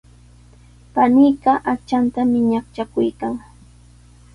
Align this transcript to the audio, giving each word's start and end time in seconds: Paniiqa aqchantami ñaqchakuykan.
Paniiqa 0.93 1.51
aqchantami 1.71 2.39
ñaqchakuykan. 2.51 3.33